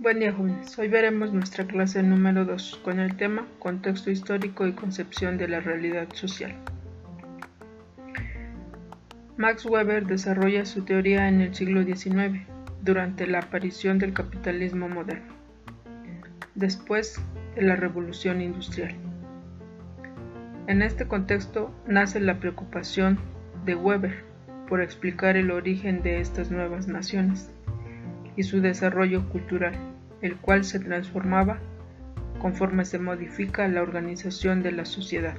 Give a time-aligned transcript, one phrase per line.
[0.00, 4.72] Buen día jóvenes, hoy veremos nuestra clase número 2 con el tema Contexto histórico y
[4.72, 6.54] concepción de la realidad social.
[9.36, 12.46] Max Weber desarrolla su teoría en el siglo XIX,
[12.80, 15.34] durante la aparición del capitalismo moderno,
[16.54, 17.20] después
[17.56, 18.94] de la revolución industrial.
[20.68, 23.18] En este contexto nace la preocupación
[23.64, 24.22] de Weber
[24.68, 27.50] por explicar el origen de estas nuevas naciones
[28.38, 29.74] y su desarrollo cultural,
[30.22, 31.58] el cual se transformaba
[32.40, 35.34] conforme se modifica la organización de la sociedad.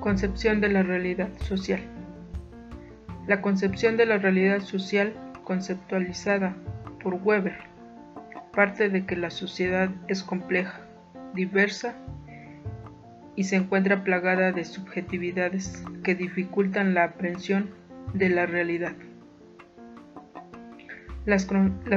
[0.00, 1.80] Concepción de la realidad social.
[3.26, 5.12] La concepción de la realidad social
[5.44, 6.56] conceptualizada
[7.02, 7.70] por Weber
[8.52, 10.80] parte de que la sociedad es compleja,
[11.34, 11.94] diversa
[13.36, 17.70] y se encuentra plagada de subjetividades que dificultan la aprehensión
[18.12, 18.92] de la realidad.
[21.26, 21.44] Las,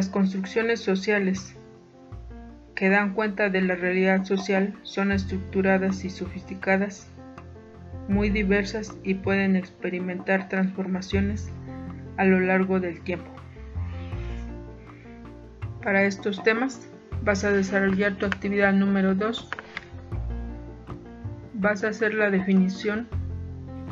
[0.09, 1.55] construcciones sociales
[2.75, 7.07] que dan cuenta de la realidad social son estructuradas y sofisticadas,
[8.09, 11.49] muy diversas y pueden experimentar transformaciones
[12.17, 13.31] a lo largo del tiempo.
[15.81, 16.89] Para estos temas
[17.23, 19.49] vas a desarrollar tu actividad número 2.
[21.53, 23.07] Vas a hacer la definición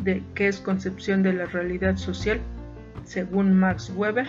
[0.04, 2.42] de qué es concepción de la realidad social
[3.06, 4.28] según Max Weber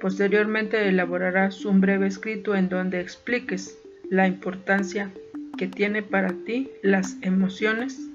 [0.00, 5.12] Posteriormente elaborarás un breve escrito en donde expliques la importancia
[5.58, 8.08] que tiene para ti las emociones,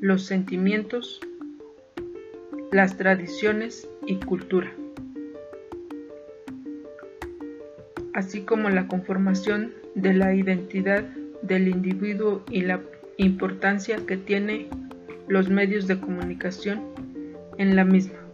[0.00, 1.20] los sentimientos,
[2.70, 4.72] las tradiciones y cultura,
[8.14, 11.02] así como la conformación de la identidad
[11.42, 12.80] del individuo y la
[13.16, 14.68] importancia que tiene
[15.26, 16.80] los medios de comunicación
[17.56, 18.27] en la misma.